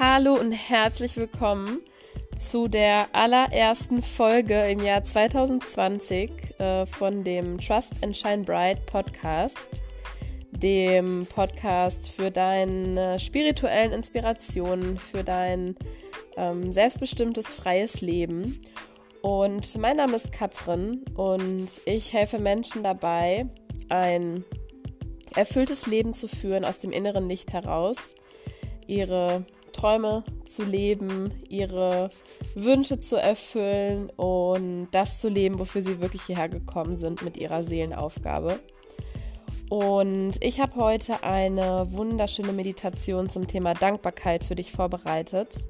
[0.00, 1.80] Hallo und herzlich willkommen
[2.36, 6.30] zu der allerersten Folge im Jahr 2020
[6.60, 9.82] äh, von dem Trust and Shine Bright Podcast,
[10.52, 15.74] dem Podcast für deine spirituellen Inspirationen, für dein
[16.36, 18.62] ähm, selbstbestimmtes freies Leben.
[19.22, 23.48] Und mein Name ist Katrin und ich helfe Menschen dabei,
[23.88, 24.44] ein
[25.34, 28.14] erfülltes Leben zu führen aus dem inneren Licht heraus,
[28.86, 29.44] ihre
[29.78, 32.10] Träume zu leben, ihre
[32.56, 37.62] Wünsche zu erfüllen und das zu leben, wofür sie wirklich hierher gekommen sind mit ihrer
[37.62, 38.58] Seelenaufgabe.
[39.68, 45.68] Und ich habe heute eine wunderschöne Meditation zum Thema Dankbarkeit für dich vorbereitet.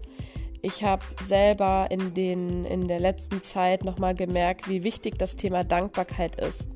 [0.62, 5.64] Ich habe selber in, den, in der letzten Zeit nochmal gemerkt, wie wichtig das Thema
[5.64, 6.68] Dankbarkeit ist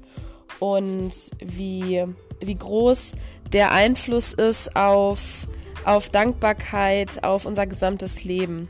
[0.61, 2.05] und wie,
[2.41, 3.13] wie groß
[3.53, 5.47] der Einfluss ist auf
[5.85, 8.69] auf Dankbarkeit, auf unser gesamtes Leben.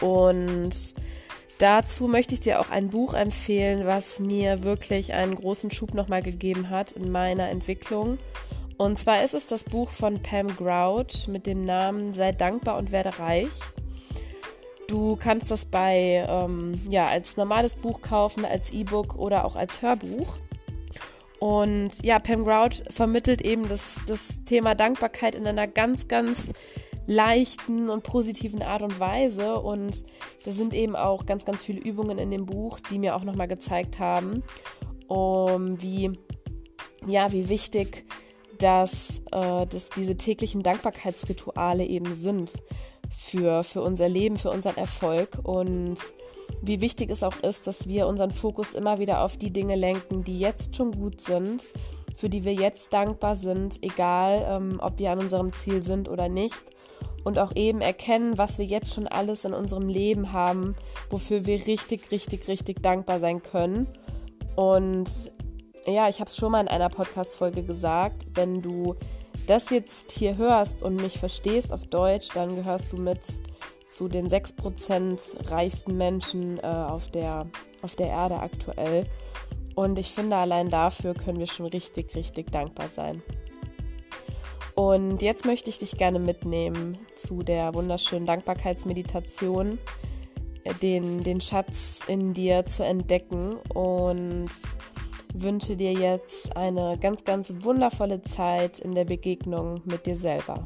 [0.00, 0.94] Und
[1.58, 6.22] dazu möchte ich dir auch ein Buch empfehlen, was mir wirklich einen großen Schub nochmal
[6.22, 8.18] gegeben hat in meiner Entwicklung.
[8.76, 12.92] Und zwar ist es das Buch von Pam Grout mit dem Namen Sei dankbar und
[12.92, 13.52] werde reich.
[14.88, 19.82] Du kannst das bei ähm, ja als normales Buch kaufen, als E-Book oder auch als
[19.82, 20.38] Hörbuch.
[21.40, 26.52] Und ja, Pam Grout vermittelt eben das, das Thema Dankbarkeit in einer ganz, ganz
[27.06, 29.58] leichten und positiven Art und Weise.
[29.58, 30.04] Und
[30.44, 33.48] da sind eben auch ganz, ganz viele Übungen in dem Buch, die mir auch nochmal
[33.48, 34.42] gezeigt haben,
[35.08, 36.12] um, wie,
[37.06, 38.04] ja, wie wichtig
[38.62, 42.52] dass, äh, dass diese täglichen Dankbarkeitsrituale eben sind
[43.10, 45.38] für, für unser Leben, für unseren Erfolg.
[45.42, 45.98] Und
[46.62, 50.24] wie wichtig es auch ist, dass wir unseren Fokus immer wieder auf die Dinge lenken,
[50.24, 51.64] die jetzt schon gut sind,
[52.16, 56.28] für die wir jetzt dankbar sind, egal ähm, ob wir an unserem Ziel sind oder
[56.28, 56.62] nicht.
[57.24, 60.74] Und auch eben erkennen, was wir jetzt schon alles in unserem Leben haben,
[61.10, 63.88] wofür wir richtig, richtig, richtig dankbar sein können.
[64.56, 65.30] Und
[65.86, 68.96] ja, ich habe es schon mal in einer Podcast-Folge gesagt, wenn du
[69.46, 73.20] das jetzt hier hörst und mich verstehst auf Deutsch, dann gehörst du mit
[73.90, 77.46] zu den 6% reichsten Menschen äh, auf, der,
[77.82, 79.06] auf der Erde aktuell.
[79.74, 83.22] Und ich finde, allein dafür können wir schon richtig, richtig dankbar sein.
[84.76, 89.78] Und jetzt möchte ich dich gerne mitnehmen zu der wunderschönen Dankbarkeitsmeditation,
[90.62, 94.50] äh, den, den Schatz in dir zu entdecken und
[95.34, 100.64] wünsche dir jetzt eine ganz, ganz wundervolle Zeit in der Begegnung mit dir selber.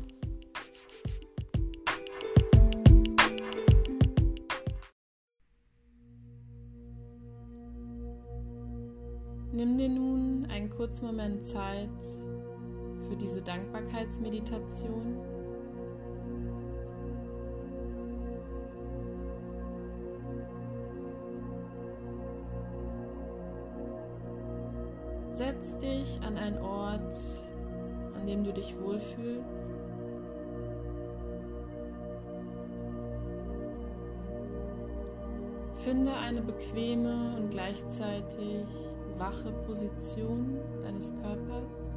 [9.54, 11.88] Nimm dir nun einen kurzen Moment Zeit
[13.09, 15.16] für diese Dankbarkeitsmeditation.
[25.31, 27.15] Setz dich an einen Ort,
[28.16, 29.88] an dem du dich wohlfühlst.
[35.75, 38.66] Finde eine bequeme und gleichzeitig
[39.19, 41.94] wache Position deines Körpers.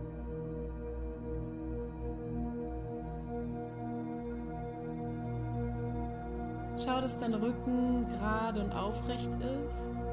[6.78, 9.32] Schau, dass dein Rücken gerade und aufrecht
[9.66, 10.04] ist.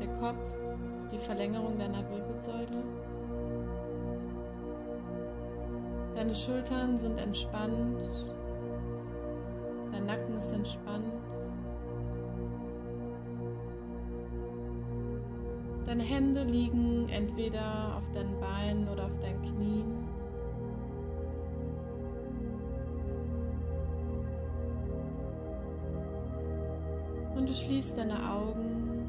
[0.00, 0.42] Der Kopf
[0.98, 2.82] ist die Verlängerung deiner Wirbelsäule.
[6.16, 8.02] Deine Schultern sind entspannt.
[9.92, 11.29] Dein Nacken ist entspannt.
[15.90, 20.06] Deine Hände liegen entweder auf deinen Beinen oder auf deinen Knien.
[27.34, 29.08] Und du schließt deine Augen.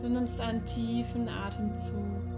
[0.00, 2.31] Du nimmst einen tiefen Atemzug.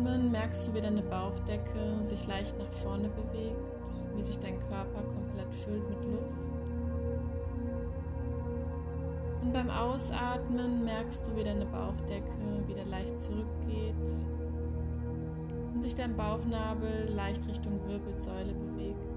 [0.00, 3.60] Einatmen merkst du, wie deine Bauchdecke sich leicht nach vorne bewegt,
[4.14, 6.40] wie sich dein Körper komplett füllt mit Luft.
[9.42, 13.94] Und beim Ausatmen merkst du, wie deine Bauchdecke wieder leicht zurückgeht
[15.74, 19.09] und sich dein Bauchnabel leicht Richtung Wirbelsäule bewegt.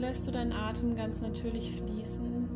[0.00, 2.48] Lässt du deinen Atem ganz natürlich fließen.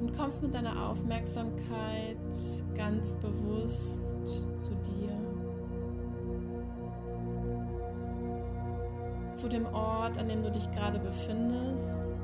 [0.00, 2.16] Und kommst mit deiner Aufmerksamkeit
[2.74, 4.16] ganz bewusst
[4.56, 5.10] zu dir.
[9.34, 12.14] Zu dem Ort, an dem du dich gerade befindest.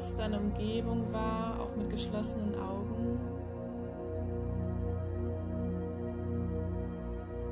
[0.00, 3.20] Bewusst deine Umgebung wahr, auch mit geschlossenen Augen.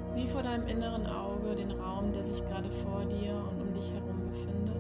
[0.07, 3.93] Sieh vor deinem inneren Auge den Raum, der sich gerade vor dir und um dich
[3.93, 4.79] herum befindet.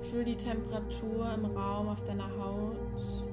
[0.00, 3.31] Fühl die Temperatur im Raum auf deiner Haut.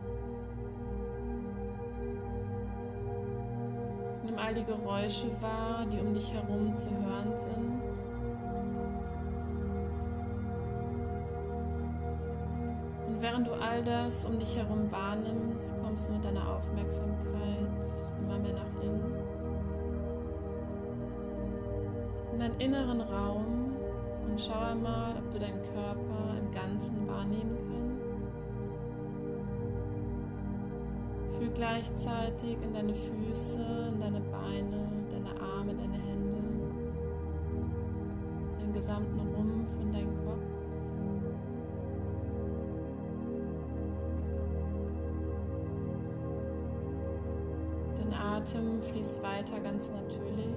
[4.50, 7.82] All die Geräusche wahr, die um dich herum zu hören sind.
[13.08, 17.28] Und während du all das um dich herum wahrnimmst, kommst du mit deiner Aufmerksamkeit
[18.24, 19.14] immer mehr nach innen.
[22.34, 23.76] In deinen inneren Raum
[24.28, 27.69] und schau einmal, ob du deinen Körper im Ganzen wahrnehmen kannst.
[31.50, 33.60] Fühl gleichzeitig in deine Füße,
[33.94, 36.38] in deine Beine, deine Arme, deine Hände,
[38.62, 40.44] den gesamten Rumpf und deinen Kopf.
[47.98, 50.56] Dein Atem fließt weiter ganz natürlich.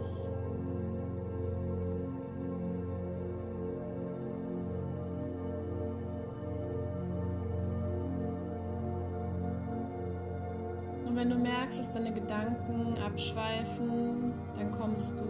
[11.22, 15.22] Wenn du merkst, dass deine Gedanken abschweifen, dann kommst du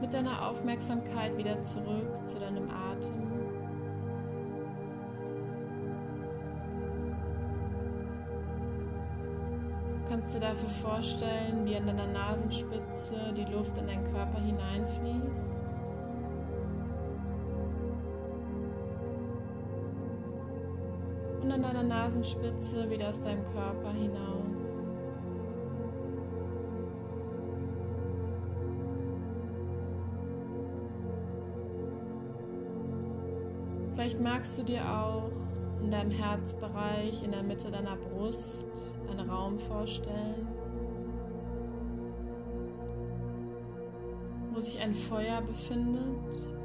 [0.00, 3.20] mit deiner Aufmerksamkeit wieder zurück zu deinem Atem.
[9.98, 15.65] Du kannst dir dafür vorstellen, wie an deiner Nasenspitze die Luft in deinen Körper hineinfließt.
[22.16, 24.88] Nasenspitze wieder aus deinem Körper hinaus.
[33.94, 35.30] Vielleicht magst du dir auch
[35.82, 38.66] in deinem Herzbereich, in der Mitte deiner Brust,
[39.10, 40.46] einen Raum vorstellen,
[44.52, 46.55] wo sich ein Feuer befindet.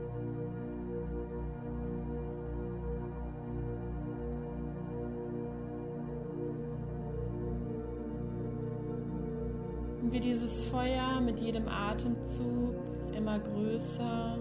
[10.12, 12.76] Wie dieses Feuer mit jedem Atemzug
[13.16, 14.38] immer größer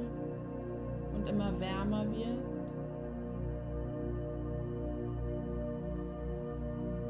[1.14, 2.44] und immer wärmer wird.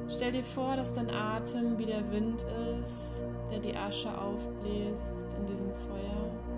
[0.08, 2.44] Stell dir vor, dass dein Atem wie der Wind
[2.80, 6.49] ist, der die Asche aufbläst in diesem Feuer.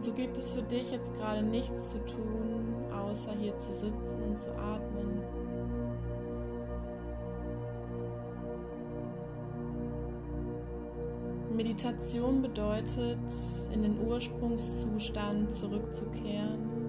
[0.00, 4.22] Und so gibt es für dich jetzt gerade nichts zu tun, außer hier zu sitzen
[4.22, 5.20] und zu atmen.
[11.54, 13.18] Meditation bedeutet,
[13.74, 16.88] in den Ursprungszustand zurückzukehren.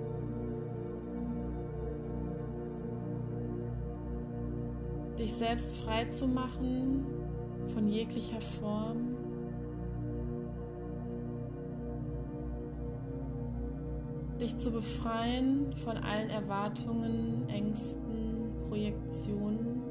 [5.20, 7.06] Dich selbst frei zu machen
[7.65, 9.11] von jeglicher Form.
[14.51, 19.81] Dich zu befreien von allen Erwartungen, Ängsten, Projektionen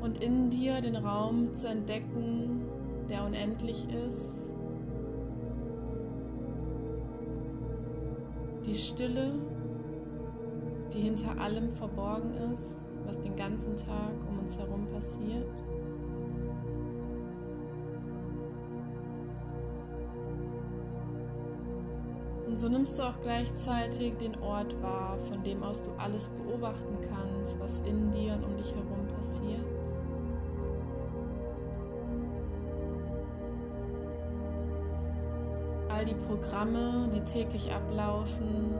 [0.00, 2.62] und in dir den Raum zu entdecken,
[3.08, 4.52] der unendlich ist,
[8.66, 9.34] die Stille,
[10.92, 15.61] die hinter allem verborgen ist, was den ganzen Tag um uns herum passiert.
[22.52, 26.98] Und so nimmst du auch gleichzeitig den Ort wahr, von dem aus du alles beobachten
[27.08, 29.64] kannst, was in dir und um dich herum passiert.
[35.88, 38.74] All die Programme, die täglich ablaufen,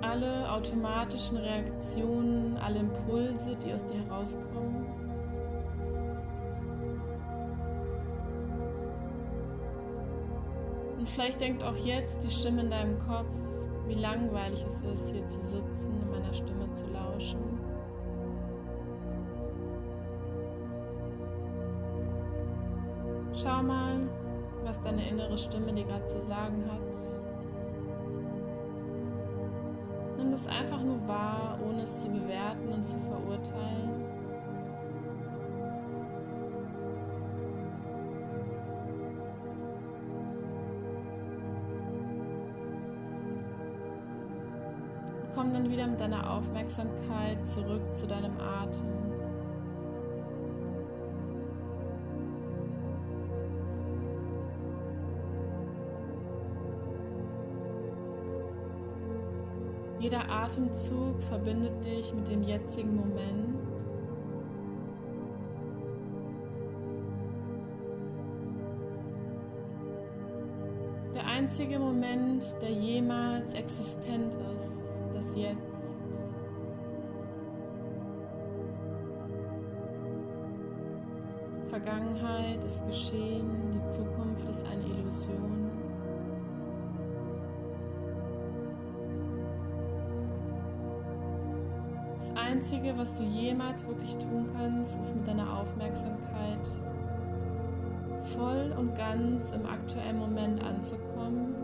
[0.00, 4.85] alle automatischen Reaktionen, alle Impulse, die aus dir herauskommen.
[11.16, 13.30] Vielleicht denkt auch jetzt die Stimme in deinem Kopf,
[13.86, 17.40] wie langweilig es ist, hier zu sitzen und meiner Stimme zu lauschen.
[23.32, 24.00] Schau mal,
[24.62, 26.82] was deine innere Stimme dir gerade zu sagen hat.
[30.18, 34.15] Nimm das einfach nur wahr, ohne es zu bewerten und zu verurteilen.
[45.46, 48.86] Komm dann wieder mit deiner Aufmerksamkeit zurück zu deinem Atem.
[60.00, 63.56] Jeder Atemzug verbindet dich mit dem jetzigen Moment.
[71.14, 76.00] Der einzige Moment, der jemals existent ist das Jetzt.
[81.70, 85.70] Vergangenheit ist geschehen, die Zukunft ist eine Illusion.
[92.14, 96.60] Das Einzige, was du jemals wirklich tun kannst, ist mit deiner Aufmerksamkeit
[98.36, 101.55] voll und ganz im aktuellen Moment anzukommen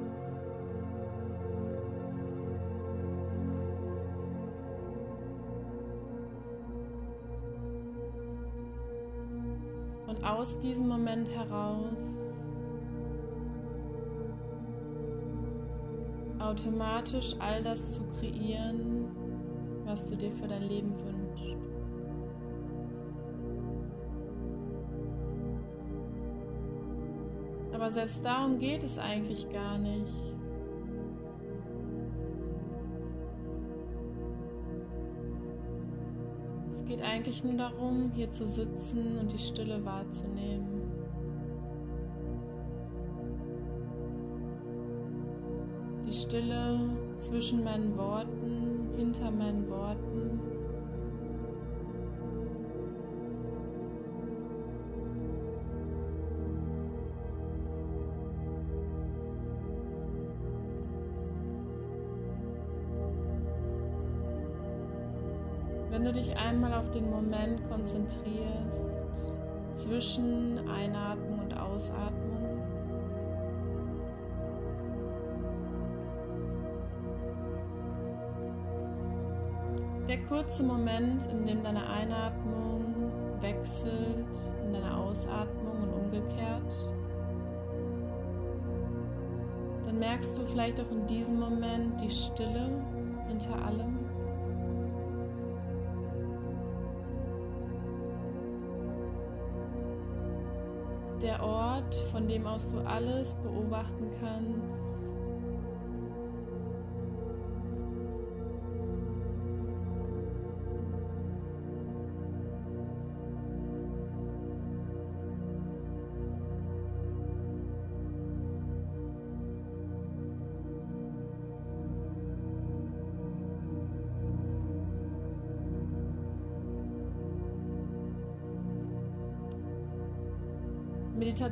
[10.43, 12.19] aus diesem Moment heraus
[16.41, 19.07] automatisch all das zu kreieren,
[19.85, 21.57] was du dir für dein Leben wünschst.
[27.73, 30.32] Aber selbst darum geht es eigentlich gar nicht.
[37.23, 40.91] Eigentlich nur darum, hier zu sitzen und die Stille wahrzunehmen.
[46.05, 46.81] Die Stille
[47.19, 50.41] zwischen meinen Worten, hinter meinen Worten.
[66.95, 69.07] Den Moment konzentrierst
[69.75, 72.23] zwischen Einatmung und Ausatmung,
[80.07, 84.27] der kurze Moment, in dem deine Einatmung wechselt
[84.65, 86.95] in deine Ausatmung und umgekehrt,
[89.85, 92.71] dann merkst du vielleicht auch in diesem Moment die Stille
[93.27, 94.01] hinter allem.
[101.23, 105.01] Der Ort, von dem aus du alles beobachten kannst.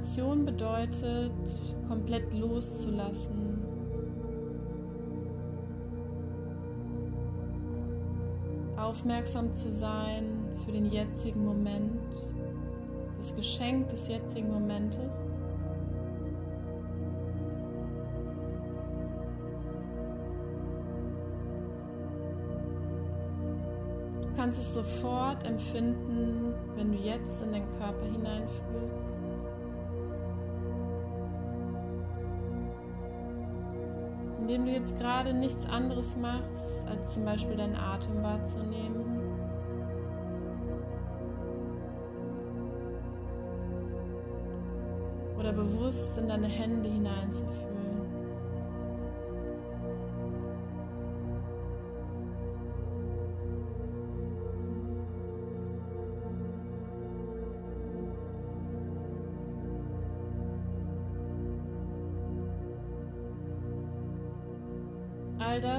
[0.00, 3.58] Meditation bedeutet, komplett loszulassen.
[8.78, 12.00] Aufmerksam zu sein für den jetzigen Moment,
[13.18, 15.34] das Geschenk des jetzigen Momentes.
[24.22, 29.19] Du kannst es sofort empfinden, wenn du jetzt in den Körper hineinfühlst.
[34.50, 39.04] Indem du jetzt gerade nichts anderes machst, als zum Beispiel deinen Atem wahrzunehmen.
[45.38, 47.79] Oder bewusst in deine Hände hineinzufühlen.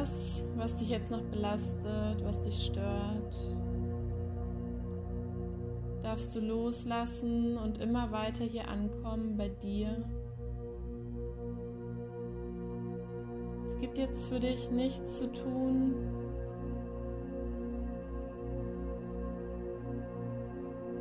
[0.01, 3.35] Das, was dich jetzt noch belastet, was dich stört,
[6.01, 10.03] darfst du loslassen und immer weiter hier ankommen bei dir.
[13.63, 15.93] Es gibt jetzt für dich nichts zu tun.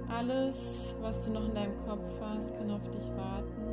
[0.09, 3.69] Alles, was du noch in deinem Kopf hast, kann auf dich warten.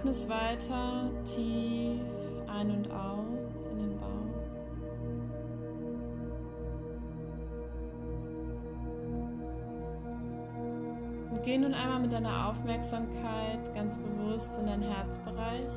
[0.00, 2.00] Atmest weiter tief
[2.46, 4.08] ein und aus in den Bauch.
[11.30, 15.68] Und geh nun einmal mit deiner Aufmerksamkeit ganz bewusst in deinen Herzbereich.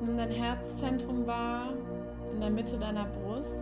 [0.00, 1.74] Nimm dein Herzzentrum wahr
[2.32, 3.58] in der Mitte deiner Brust.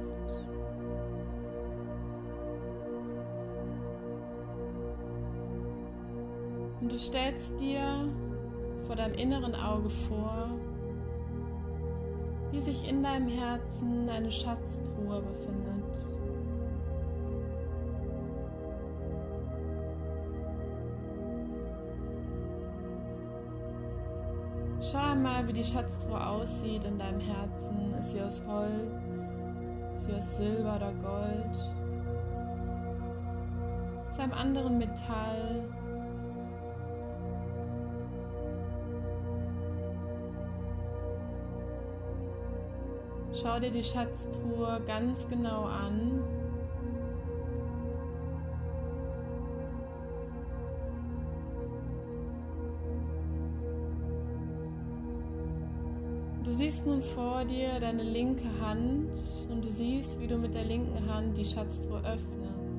[7.04, 8.08] Stellst dir
[8.86, 10.48] vor deinem inneren Auge vor,
[12.50, 15.74] wie sich in deinem Herzen eine Schatztruhe befindet.
[24.80, 27.94] Schau einmal, wie die Schatztruhe aussieht in deinem Herzen.
[27.98, 29.28] Ist sie aus Holz?
[29.92, 31.56] Ist sie aus Silber oder Gold?
[34.06, 35.64] Ist sie einem anderen Metall?
[43.34, 46.22] Schau dir die Schatztruhe ganz genau an.
[56.44, 59.10] Du siehst nun vor dir deine linke Hand
[59.50, 62.78] und du siehst, wie du mit der linken Hand die Schatztruhe öffnest.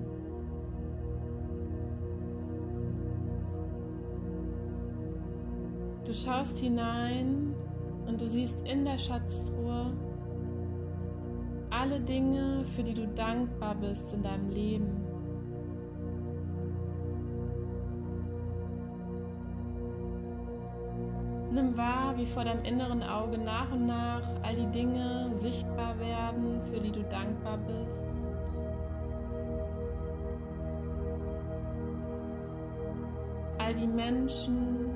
[6.06, 7.54] Du schaust hinein
[8.08, 9.92] und du siehst in der Schatztruhe
[11.86, 15.06] alle Dinge, für die du dankbar bist in deinem Leben.
[21.52, 26.60] Nimm wahr, wie vor deinem inneren Auge nach und nach all die Dinge sichtbar werden,
[26.64, 28.08] für die du dankbar bist.
[33.60, 34.90] All die Menschen,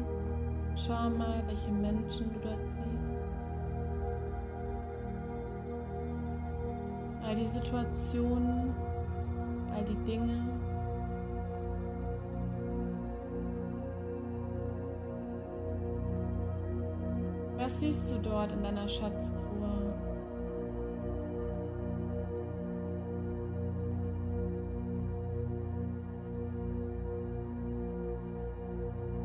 [0.75, 2.98] schau mal, welche Menschen du dort siehst.
[7.29, 8.73] All die Situationen,
[9.71, 10.47] all die Dinge.
[17.57, 19.93] Was siehst du dort in deiner Schatztruhe?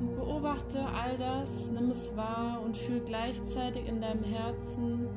[0.00, 5.08] Und beobachte all das, nimm es wahr und fühl gleichzeitig in deinem Herzen,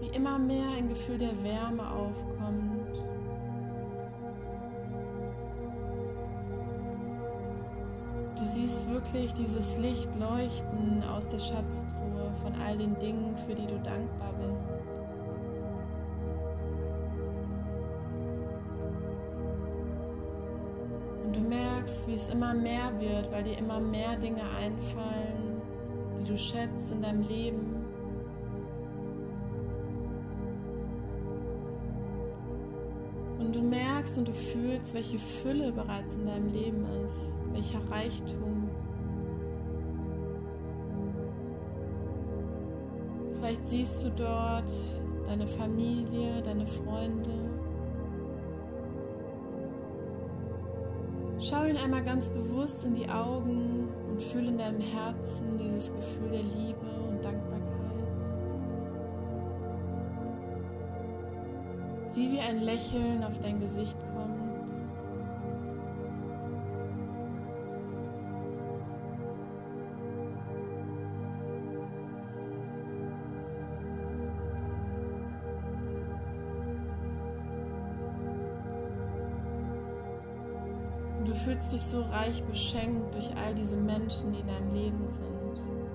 [0.00, 3.04] wie immer mehr ein Gefühl der Wärme aufkommt.
[8.38, 13.66] Du siehst wirklich dieses Licht leuchten aus der Schatztruhe von all den Dingen, für die
[13.66, 14.72] du dankbar bist.
[21.24, 25.60] Und du merkst, wie es immer mehr wird, weil dir immer mehr Dinge einfallen,
[26.18, 27.67] die du schätzt in deinem Leben
[34.08, 38.70] merkst und du fühlst, welche Fülle bereits in deinem Leben ist, welcher Reichtum.
[43.34, 44.72] Vielleicht siehst du dort
[45.26, 47.30] deine Familie, deine Freunde.
[51.40, 56.30] Schau ihn einmal ganz bewusst in die Augen und fühle in deinem Herzen dieses Gefühl
[56.30, 57.67] der Liebe und Dankbarkeit.
[62.18, 64.40] Sieh, wie ein Lächeln auf dein Gesicht kommt.
[81.18, 85.08] Und du fühlst dich so reich beschenkt durch all diese Menschen, die in deinem Leben
[85.08, 85.87] sind.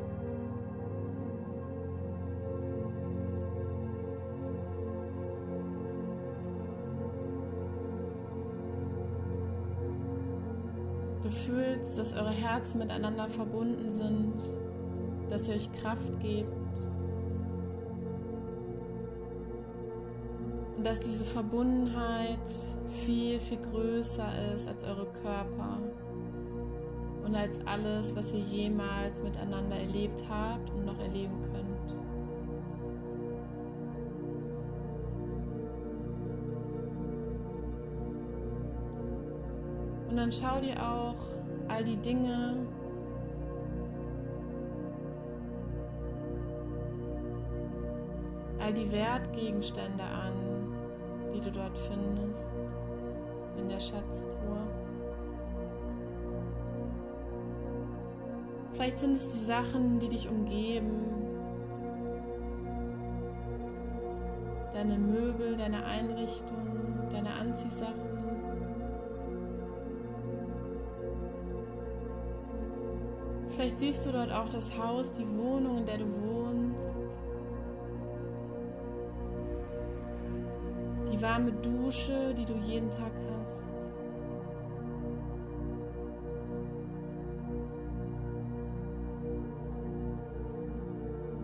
[11.94, 14.34] Fühlst, dass eure Herzen miteinander verbunden sind,
[15.30, 16.52] dass ihr euch Kraft gebt.
[20.78, 22.40] Und dass diese Verbundenheit
[22.88, 25.80] viel, viel größer ist als eure Körper
[27.24, 31.64] und als alles, was ihr jemals miteinander erlebt habt und noch erleben könnt.
[40.10, 41.34] Und dann schau dir auch
[41.67, 42.58] all die Dinge,
[48.60, 50.34] all die Wertgegenstände an,
[51.34, 52.49] die du dort findest
[53.58, 54.67] in der Schatztruhe.
[58.73, 61.06] Vielleicht sind es die Sachen, die dich umgeben,
[64.73, 66.58] deine Möbel, deine Einrichtung,
[67.12, 68.03] deine Anziehsachen.
[73.63, 76.97] Vielleicht siehst du dort auch das Haus, die Wohnung, in der du wohnst.
[81.10, 83.71] Die warme Dusche, die du jeden Tag hast.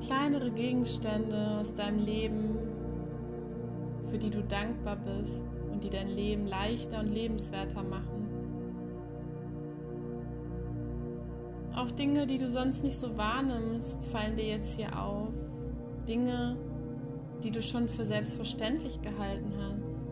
[0.06, 2.58] Kleinere Gegenstände aus deinem Leben,
[4.08, 8.29] für die du dankbar bist und die dein Leben leichter und lebenswerter machen.
[11.90, 15.30] Auch Dinge, die du sonst nicht so wahrnimmst, fallen dir jetzt hier auf.
[16.08, 16.56] Dinge,
[17.44, 20.04] die du schon für selbstverständlich gehalten hast.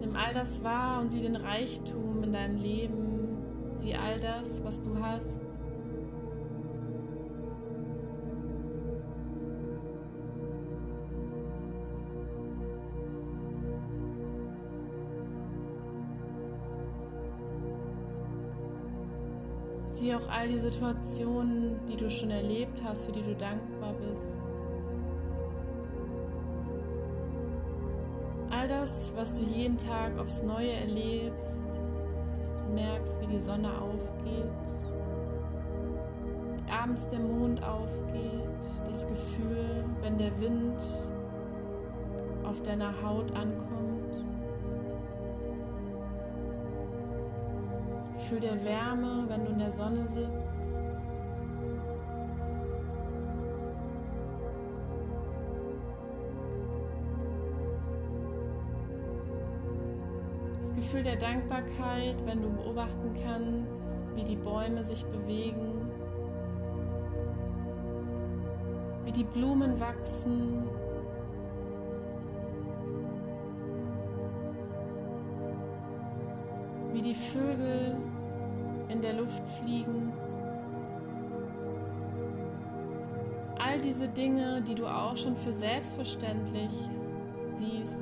[0.00, 3.36] Nimm all das wahr und sieh den Reichtum in deinem Leben.
[3.74, 5.40] Sieh all das, was du hast.
[20.02, 24.36] Sieh auch all die Situationen, die du schon erlebt hast, für die du dankbar bist.
[28.50, 31.62] All das, was du jeden Tag aufs Neue erlebst,
[32.36, 34.50] dass du merkst, wie die Sonne aufgeht,
[36.56, 40.82] wie abends der Mond aufgeht, das Gefühl, wenn der Wind
[42.42, 43.91] auf deiner Haut ankommt.
[48.22, 50.76] Gefühl der Wärme, wenn du in der Sonne sitzt.
[60.56, 65.90] Das Gefühl der Dankbarkeit, wenn du beobachten kannst, wie die Bäume sich bewegen,
[69.04, 70.62] wie die Blumen wachsen,
[77.12, 77.94] die Vögel
[78.88, 80.12] in der Luft fliegen.
[83.58, 86.72] All diese Dinge, die du auch schon für selbstverständlich
[87.48, 88.00] siehst.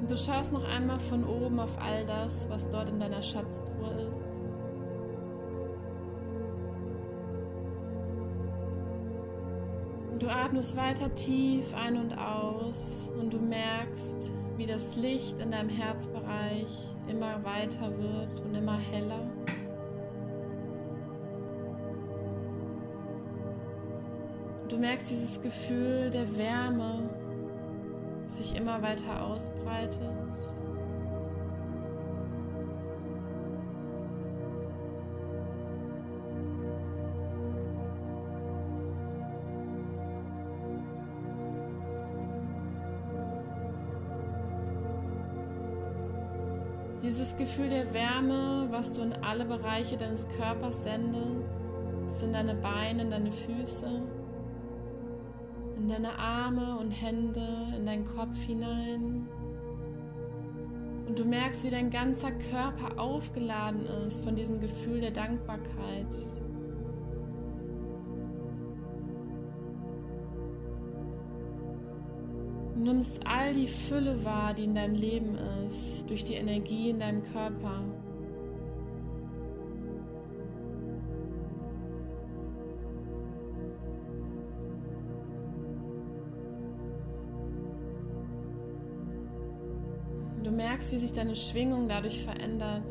[0.00, 4.08] Und du schaust noch einmal von oben auf all das, was dort in deiner Schatztruhe
[4.08, 4.37] ist.
[10.48, 16.88] Atmest weiter tief ein und aus und du merkst, wie das Licht in deinem Herzbereich
[17.06, 19.30] immer weiter wird und immer heller.
[24.68, 27.10] Du merkst dieses Gefühl der Wärme,
[28.26, 30.00] sich immer weiter ausbreitet.
[47.02, 51.70] Dieses Gefühl der Wärme, was du in alle Bereiche deines Körpers sendest,
[52.04, 54.02] bis in deine Beine, in deine Füße,
[55.76, 59.28] in deine Arme und Hände, in deinen Kopf hinein.
[61.06, 66.14] Und du merkst, wie dein ganzer Körper aufgeladen ist von diesem Gefühl der Dankbarkeit,
[72.88, 77.22] nimmst all die Fülle wahr, die in deinem Leben ist, durch die Energie in deinem
[77.22, 77.82] Körper.
[90.42, 92.90] Du merkst, wie sich deine Schwingung dadurch verändert.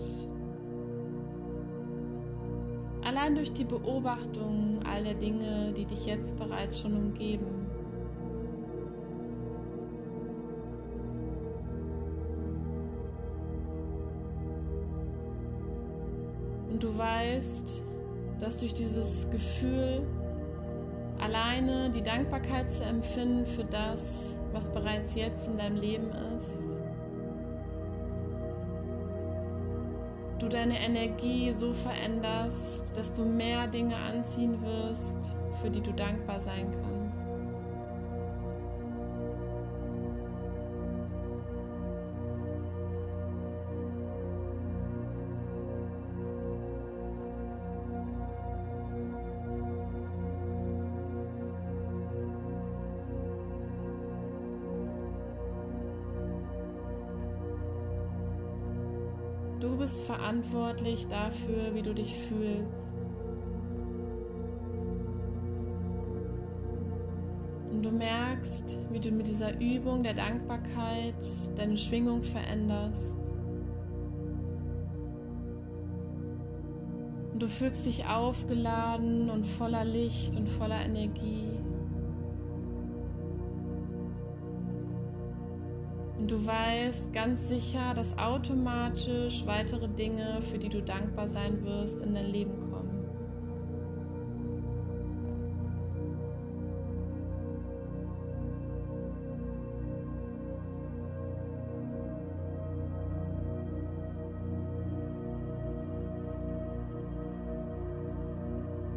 [3.03, 7.56] Allein durch die Beobachtung all der Dinge, die dich jetzt bereits schon umgeben.
[16.77, 17.83] Und du weißt,
[18.37, 20.03] dass durch dieses Gefühl
[21.17, 26.59] alleine die Dankbarkeit zu empfinden für das, was bereits jetzt in deinem Leben ist,
[30.37, 35.17] du deine Energie so veränderst, dass du mehr Dinge anziehen wirst,
[35.59, 36.96] für die du dankbar sein kannst.
[60.17, 62.95] Verantwortlich dafür, wie du dich fühlst.
[67.71, 71.15] Und du merkst, wie du mit dieser Übung der Dankbarkeit
[71.56, 73.17] deine Schwingung veränderst.
[77.34, 81.56] Und du fühlst dich aufgeladen und voller Licht und voller Energie.
[86.27, 92.01] Und du weißt ganz sicher, dass automatisch weitere Dinge, für die du dankbar sein wirst,
[92.01, 93.05] in dein Leben kommen.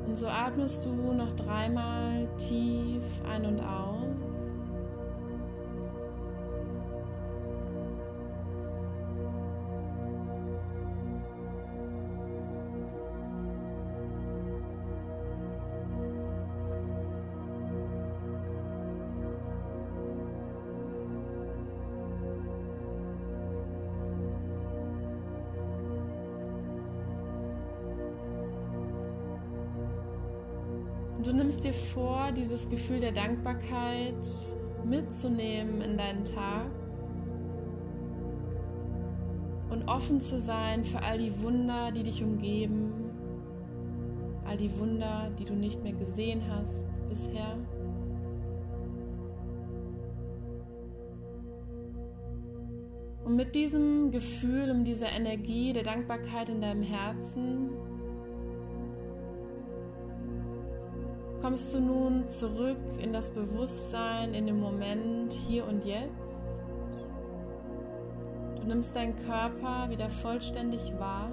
[0.09, 3.90] Und so atmest du noch dreimal tief ein und aus.
[31.21, 34.27] Und du nimmst dir vor, dieses Gefühl der Dankbarkeit
[34.87, 36.71] mitzunehmen in deinen Tag
[39.69, 42.95] und offen zu sein für all die Wunder, die dich umgeben,
[44.47, 47.59] all die Wunder, die du nicht mehr gesehen hast bisher.
[53.27, 57.90] Und mit diesem Gefühl, um dieser Energie der Dankbarkeit in deinem Herzen
[61.51, 66.45] kommst du nun zurück in das Bewusstsein, in den Moment hier und jetzt.
[68.55, 71.29] Du nimmst deinen Körper wieder vollständig wahr.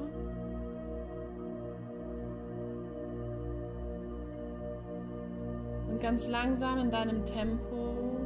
[5.87, 8.25] Und ganz langsam in deinem Tempo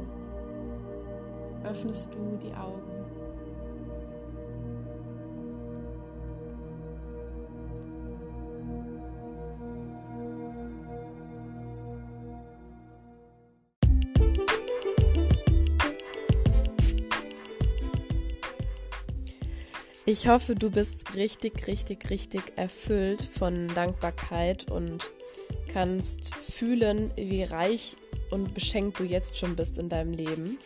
[1.62, 2.91] öffnest du die Augen.
[20.12, 25.10] Ich hoffe, du bist richtig, richtig, richtig erfüllt von Dankbarkeit und
[25.68, 27.96] kannst fühlen, wie reich
[28.30, 30.58] und beschenkt du jetzt schon bist in deinem Leben.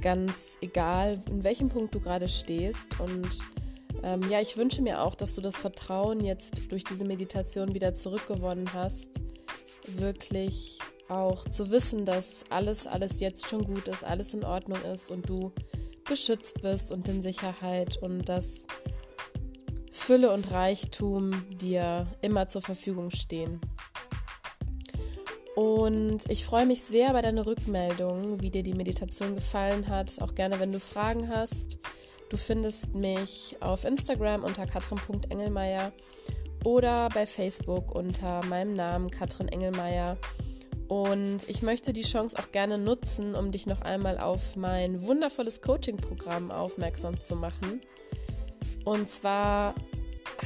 [0.00, 2.98] Ganz egal, in welchem Punkt du gerade stehst.
[2.98, 3.28] Und
[4.02, 7.94] ähm, ja, ich wünsche mir auch, dass du das Vertrauen jetzt durch diese Meditation wieder
[7.94, 9.12] zurückgewonnen hast.
[9.86, 15.08] Wirklich auch zu wissen, dass alles, alles jetzt schon gut ist, alles in Ordnung ist
[15.08, 15.52] und du
[16.12, 18.66] geschützt bist und in Sicherheit und dass
[19.92, 23.62] Fülle und Reichtum dir immer zur Verfügung stehen.
[25.56, 30.20] Und ich freue mich sehr bei deiner Rückmeldung, wie dir die Meditation gefallen hat.
[30.20, 31.78] Auch gerne, wenn du Fragen hast.
[32.28, 35.92] Du findest mich auf Instagram unter katrin.engelmeier
[36.62, 40.18] oder bei Facebook unter meinem Namen Katrin Engelmeier.
[40.92, 45.62] Und ich möchte die Chance auch gerne nutzen, um dich noch einmal auf mein wundervolles
[45.62, 47.80] Coaching-Programm aufmerksam zu machen.
[48.84, 49.74] Und zwar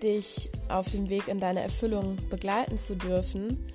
[0.03, 3.73] dich auf dem Weg in deine Erfüllung begleiten zu dürfen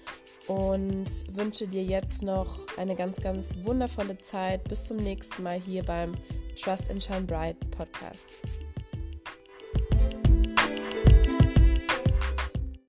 [0.48, 4.64] und wünsche dir jetzt noch eine ganz, ganz wundervolle Zeit.
[4.64, 6.14] Bis zum nächsten Mal hier beim
[6.61, 8.28] Trust and Shine Bright Podcast.